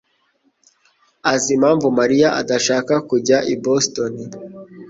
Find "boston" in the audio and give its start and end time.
3.63-4.13